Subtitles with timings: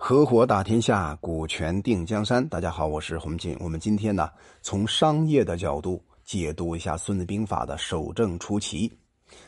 [0.00, 2.48] 合伙打天下，股权定江山。
[2.48, 3.56] 大家好，我是洪锦。
[3.58, 4.30] 我们今天呢，
[4.62, 8.90] 从商业的角度解读一下《孙子兵法》的守正出奇。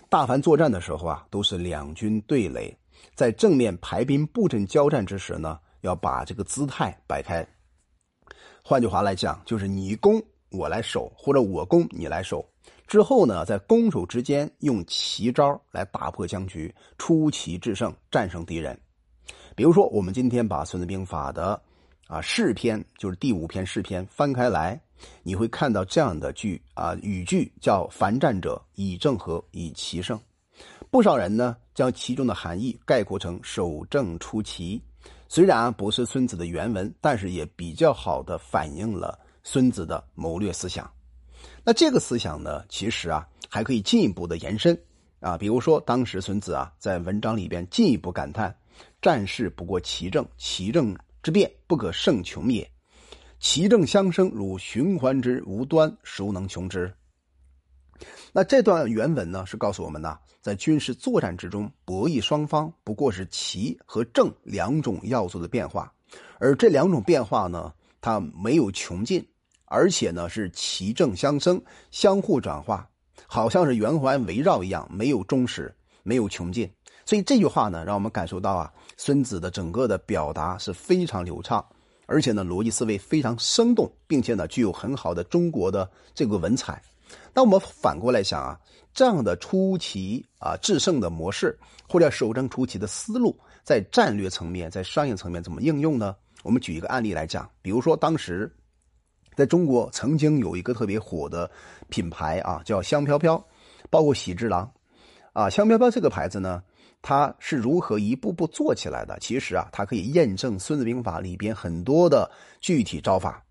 [0.08, 2.76] 大凡作战的时候啊，都是两军对垒，
[3.14, 7.46] 在正面排兵布阵交战之时呢，要把这个姿态摆开。
[8.64, 10.20] 换句话来讲，就是你攻
[10.50, 12.44] 我来守，或者我攻你来守。
[12.88, 18.78] 之后呢，在攻守之间用奇招来打破僵局，出奇制胜，战胜敌人。
[19.60, 21.60] 比如说，我们今天把《孙子兵法》的
[22.06, 24.80] 啊试篇，就是第五篇试篇翻开来，
[25.22, 30.18] 你会看到这样的句啊语句，叫“凡战者，以正合，以奇胜”。
[30.90, 34.80] 不少人呢，将其中的含义概括成“守正出奇”。
[35.28, 40.90] 虽然不是孙子的原文，但是也比较好的反映了孙子的谋略思想。
[41.62, 44.74] 那这个思想呢，其实啊还可以进一步的延伸
[45.20, 48.56] 啊，比如说当时孙子啊在文章里边进一步感叹。
[49.02, 52.70] 战事不过其政，其政之变不可胜穷也。
[53.38, 56.92] 其政相生，如循环之无端，孰能穷之？
[58.32, 65.92] 那这段原文呢，是告诉我们呢，在军事作战之中，博弈双方不过是奇和正两种要素的变化，
[66.38, 69.26] 而这两种变化呢，它没有穷尽，
[69.64, 72.88] 而且呢是奇正相生，相互转化，
[73.26, 76.70] 好像是圆环围绕一样，没有终始，没有穷尽。
[77.10, 81.60] 所以这句话呢，让我们感受到啊，孙子的整个的表达是非常流畅，
[82.06, 86.80] 而且呢，逻辑思维非常生动，并且呢，具有很好的中国的这个文采。
[87.34, 88.56] 那我们反过来想啊，
[88.94, 91.58] 这样的出奇啊制胜的模式，
[91.88, 96.14] 或者守正出奇的思路，在战略层面、在商业层面怎么应用呢？
[96.44, 98.48] 我们举一个案例来讲，比如说当时
[99.34, 101.50] 在中国曾经有一个特别火的
[101.88, 103.44] 品牌啊，叫香飘飘，
[103.90, 104.70] 包括喜之郎
[105.32, 106.62] 啊，香飘飘这个牌子呢。
[107.02, 109.18] 他是如何一步步做起来的？
[109.20, 113.42] 其实啊，它可以验证《孙子兵法》里边很多的具体招法。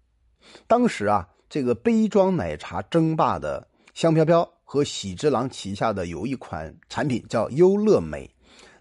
[0.68, 8.30] 当时啊，这个杯装奶茶争霸的香飘飘和喜之郎旗下的有一款产品叫优乐美，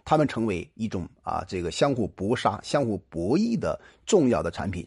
[0.04, 4.86] 他们成为一种啊这个相互搏杀、相互博弈的重要的产品。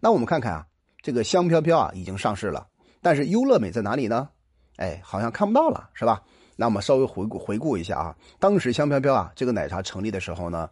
[0.00, 0.66] 那我们看看啊，
[1.02, 2.66] 这个香飘飘啊已经上市了，
[3.02, 4.30] 但是优乐美在哪里呢？
[4.76, 6.22] 哎，好像看不到了，是吧？
[6.56, 10.68] 那我们稍微回顾回顾一下啊，当时香飘飘啊这个奶茶成立的时候呢，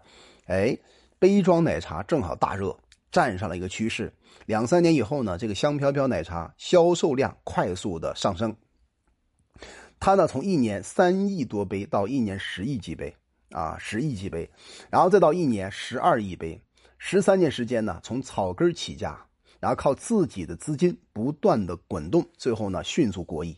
[0.46, 0.76] 哎，
[1.18, 2.76] 杯装奶茶正好大热，
[3.10, 4.12] 站上了一个趋势。
[4.46, 8.54] 两三年以后呢，这个香飘飘奶茶销售量快速的上升，
[9.98, 13.14] 它呢从一年三亿多杯到一年十亿几杯
[13.50, 14.48] 啊，十亿几杯，
[14.90, 16.60] 然后再到一年十二亿杯，
[16.98, 19.18] 十三年时间呢从草根起家，
[19.58, 23.56] 然后靠自己的资金不断的滚动，最后呢迅速过亿。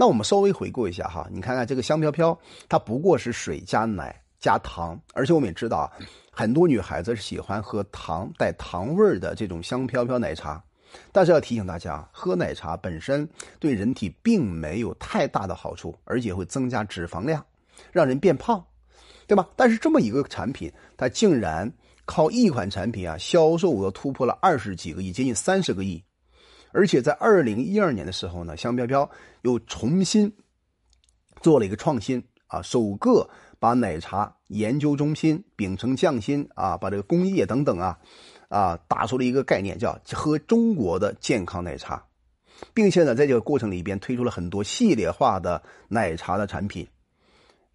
[0.00, 2.38] 那我们稍微回顾一下哈，你看看这个香飘飘，
[2.70, 5.92] 它不过是水加奶加糖，而且我们也知道啊，
[6.32, 10.64] 很多女孩子是喜欢喝糖带糖味的这种香飘飘奶茶。
[11.12, 13.28] 但是要提醒大家，喝奶茶本身
[13.58, 17.44] 对人体并没有太大的好处，而且会增加脂肪量，
[17.92, 18.64] 让人变胖，
[19.26, 19.46] 对吧？
[19.54, 21.70] 但是这么一个产品，它竟然
[22.06, 26.02] 靠一款产品啊，销售额突破了二十几个亿，接近三十个亿。
[26.72, 29.10] 而且在二零一二年的时候呢，香飘飘
[29.42, 30.32] 又重新
[31.40, 37.98] 做了一个创新啊，首个把奶茶研究中心秉承匠心啊，把这个工业等等啊
[38.48, 42.04] 啊打出了一个概念，叫喝中国的健康奶茶，
[42.74, 46.86] 并且呢，在这个过程里边推出了很多系列化的奶茶的产品，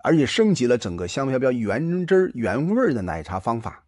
[0.03, 3.84] 而且升级了整个香飘飘原汁原味的奶茶方法。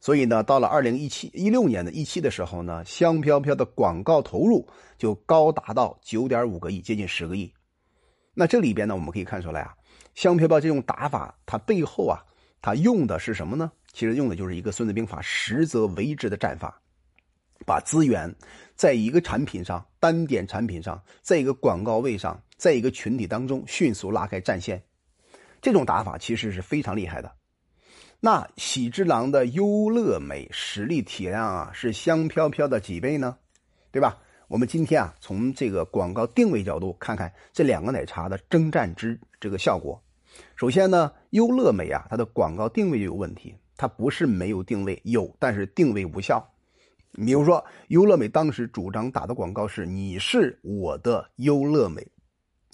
[0.00, 7.52] 所以呢，到了二零一七一六年的一期的时候呢，香飘飘的广告投入就高达到九点五个亿，接近十个亿。
[8.34, 9.74] 那这里边呢，我们可以看出来啊，
[10.14, 12.22] 香飘飘这种打法，它背后啊，
[12.60, 13.72] 它用的是什么呢？
[13.92, 16.78] 其实用的就是一个《孙子兵法》实则为之的战法，
[17.64, 18.32] 把资源
[18.74, 24.82] 在一个产品上、单点产品上，在一个广告位上，在一个群体当中迅速拉开战线。
[25.62, 27.32] 这种打法其实是非常厉害的。
[28.20, 33.36] 那喜之郎的优乐美实力体量啊，是香飘飘的几倍呢？
[33.92, 34.18] 对吧？
[34.48, 40.00] 我们今天啊，从这个广告定位角度看看这两个奶茶的征战之这个效果。
[40.54, 46.46] 首先呢，优乐美啊，它的广告定位就有问题，它不是没有定位，有，但是定位无效。
[47.12, 52.06] 比如说，优乐美当时主张打的广告是“你是我的优乐美”，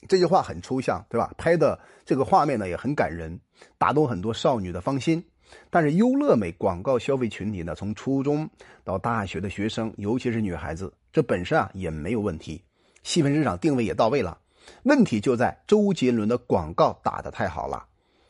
[0.09, 1.33] 这句话很抽象，对吧？
[1.39, 3.39] 拍的这个画面呢也很感人，
[3.79, 5.25] 打动很多少女的芳心。
[5.71, 8.49] 但是优乐美广告消费群体呢，从初中
[8.85, 12.63] 到大学的学生，尤其是女孩子，这本身啊也没有问题，
[13.03, 14.39] 细分市场定位也到位了。
[14.85, 17.85] 问题就在周杰伦的广告打得太好了。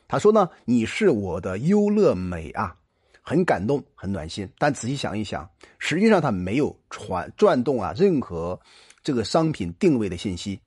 [0.08, 2.76] 他说呢：“你是我的优乐美啊。”
[3.24, 4.48] 很感动，很暖心。
[4.58, 5.48] 但仔细想一想，
[5.78, 8.58] 实际上他没有传转动啊任何
[9.04, 10.58] 这个商品定位的信息。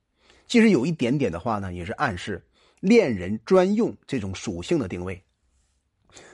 [0.46, 2.42] 即使有一点点的话呢，也是暗示
[2.80, 5.22] 恋人专用这种属性的定位，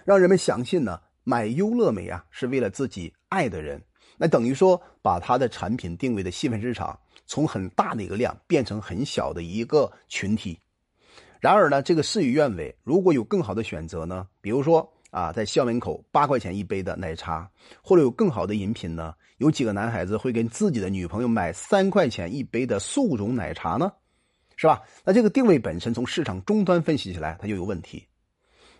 [0.05, 3.83] 让人们相信呢买优乐美啊是为了自己爱的人。
[4.19, 10.59] 那等于说把他的产品定位的细分市场从很大的一个量变成很小的一个群体。
[11.41, 12.73] 然而呢，这个事与愿违。
[12.85, 14.29] 如果有更好的选择呢？
[14.41, 17.51] 比如说啊，在校门口八块钱一杯的奶茶，
[17.83, 19.13] 或者有更好的饮品呢？
[19.39, 23.93] 有几个男孩子会跟自己的女朋友买三块钱一杯的速溶奶茶呢？
[24.55, 24.83] 是吧？
[25.05, 28.07] 那这个定位本身从市场终端分析起来，它就有问题。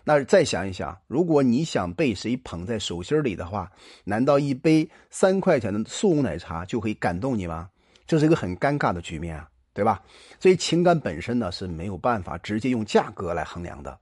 [0.03, 3.71] 那再想一想，如果你想被谁捧在手心里的话，
[4.03, 7.69] 难道一杯三块钱的速溶奶茶就可以感动你吗？
[8.05, 9.49] 这是一个很尴尬的局面啊。
[9.75, 10.03] 对吧？
[10.39, 13.97] 所以情感本身呢是没有办法直接用价格来衡量的。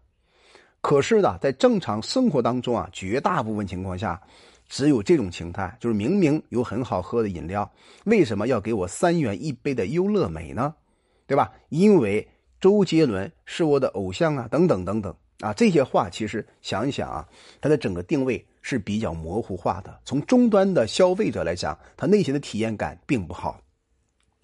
[0.81, 4.21] 可是呢，在正常生活当中啊，绝大部分情况下，
[4.67, 7.71] 只有这种情态，就是明明有很好喝的饮料，
[8.03, 10.75] 为什么要给我三元一杯的优乐美呢？
[11.25, 11.49] 对吧？
[11.69, 12.27] 因为
[12.59, 17.27] 周杰伦是我的偶像啊，等等等等啊，这些话其实想一想啊，
[17.59, 19.99] 它的整个定位是比较模糊化的。
[20.05, 23.59] 从终端的消费者来讲，他内心的体验感并不好。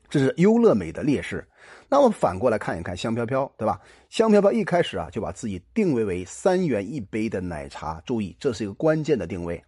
[0.09, 1.47] 这是优乐美的劣势。
[1.89, 3.79] 那我们反过来看一看香飘飘，对吧？
[4.09, 9.63] 香飘飘一开始啊就把自己定位为三元一杯的奶茶，注意这是一个关键的定位，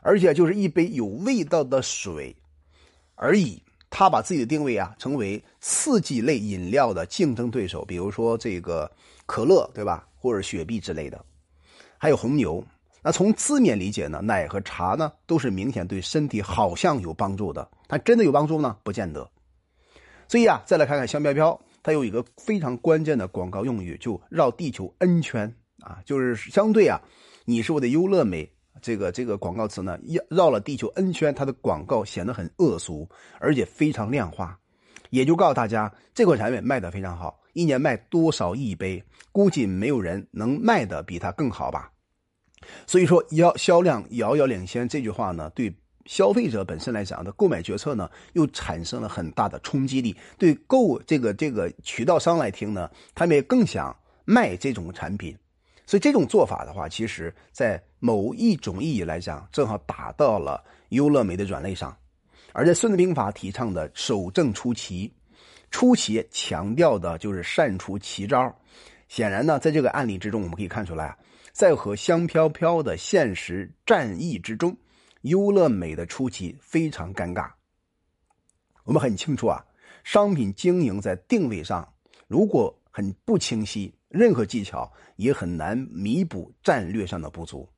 [0.00, 2.34] 而且就是一杯有味道的水
[3.14, 3.62] 而已。
[3.90, 8.90] 他把自己的定位啊成为刺激类饮料的竞争对手，比如说这个
[9.26, 10.08] 可乐，对吧？
[10.22, 11.22] 或者雪碧之类的，
[11.98, 12.64] 还有红牛。
[13.02, 18.76] 那从字面理解呢，奶和茶呢都是明显对身体好像有帮助的，但真的有帮助呢？
[18.84, 19.28] 不见得。
[20.28, 27.00] 所以啊，再来看看香飘飘，它有一个非常关键的广告用语，就绕地球 N 圈啊，就是相对啊，
[27.44, 28.48] 你是我的优乐美
[28.80, 33.08] 这个这个广告词呢，绕绕了地球 N 圈，它的广告显得很恶俗，
[33.40, 34.56] 而且非常量化，
[35.10, 41.90] 也就告诉大家这款产品卖的非常好，一年卖多少亿杯，估计没有人能卖的比它更好吧。
[42.86, 45.74] 所以说，要销量遥遥领先这句话呢，对。
[46.04, 50.12] 消费者本身来讲的购买决策呢，又产生了很大的冲击力。
[50.36, 55.32] 对购这个这个渠道商来听呢，他们也更想卖这种产品。
[55.86, 61.96] 所以这种做法的话，其实在某一种意义来讲，正好打到了优乐美的软肋上。
[62.52, 65.08] 而在《孙子兵法》提倡的守正出奇，
[65.72, 68.56] 出奇强调的就是善出奇招。
[69.08, 71.18] 显然呢，在这个案例之中，我们可以看出来，
[71.50, 74.76] 在和香飘飘的现实战役之中。
[75.22, 77.50] 优乐美的出奇非常尴尬。
[78.84, 79.64] 我们很清楚啊，
[80.02, 81.92] 商品经营在定位上
[82.26, 87.68] 如果很不清晰，任何技巧也很难弥补战略上的不足。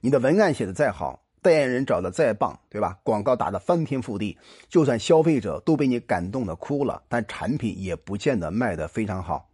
[0.00, 2.98] 你的文案写的再好，代言人找的再棒，对吧？
[3.02, 4.36] 广告打的翻天覆地，
[4.68, 9.48] 就算消费者都被你感动的哭了，但产品也不见得卖的非常好，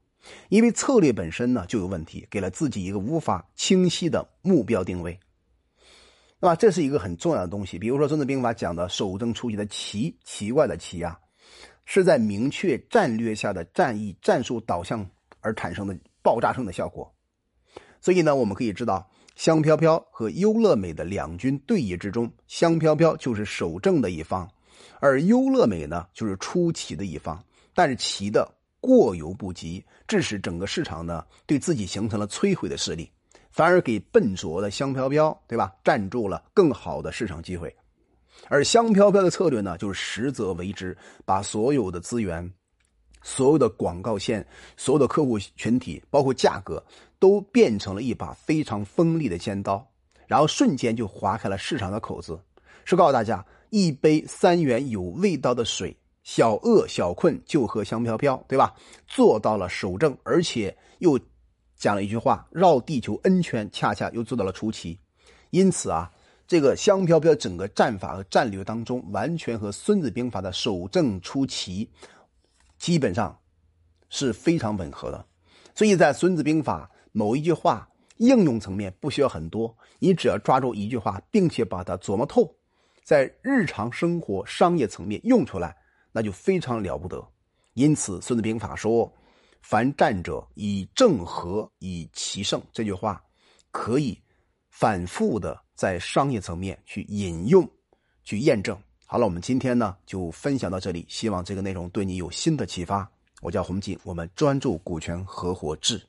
[0.48, 5.18] 因为策略本身呢就有问题，给了自己一个无法清晰的目标定位。
[6.40, 7.78] 那么这是一个很重要的东西。
[7.78, 11.18] 比如说《孙子兵法》讲的“守正出奇”的“奇”，奇怪的“奇”啊，
[11.86, 15.08] 是在明确战略下的战役战术导向
[15.40, 17.10] 而产生的爆炸性的效果。
[17.98, 24.48] 所以呢，我们可以知道，香飘飘和优乐美的两军对弈之中，香飘飘就是守正的一方，
[25.00, 27.42] 而优乐美呢就是出奇的一方。
[27.74, 28.48] 但是奇的
[28.80, 33.10] 过犹不及，致使整个市场呢对自己形成了摧毁的势力。
[33.50, 35.72] 反而给笨拙的香飘飘，对吧？
[35.84, 37.72] 占住了更好的市场机会，
[38.48, 42.52] 而香飘飘的策略呢，就是实则为之，把所有的资源、
[43.24, 46.80] 所有的广告线、所有的客户群体，包括价格，
[47.18, 49.84] 都变成了一把非常锋利的尖刀，
[50.28, 52.38] 然后瞬间就划开了市场的口子，
[52.84, 58.72] 是告诉大家，一杯三元有味道的水，小饿小困就喝香飘飘，对吧？
[59.08, 61.18] 做到了守正，而且又。
[61.76, 64.98] 讲了一句话，绕地球 N 圈，恰恰又做到了出奇。
[65.50, 66.10] 因此啊，
[66.46, 71.90] 这个香飘飘整个战法和战略当中，完全和《孙子兵法》的守正出奇
[72.84, 73.40] 基本上
[74.10, 75.26] 是非常吻合的。
[75.74, 77.88] 所以在《孙子兵法》某一句话
[78.18, 82.54] 应用层面不需要很多，你只要抓住一句话，并且把它琢磨透，
[83.02, 85.74] 在日常生活商业层面用出来，
[86.12, 87.26] 那就非常了不得。
[87.72, 89.10] 因此，《孙子兵法》说。
[89.66, 93.24] 凡战者以正和以奇胜，这句话
[93.70, 94.22] 可以
[94.68, 97.66] 反复的在商业层面去引用、
[98.24, 98.78] 去验证。
[99.06, 103.08] 好了，我们今天呢就分享到这里，希望这个内容对你有新的启发。
[103.42, 106.02] 我叫洪锦，我们专注股权合伙制。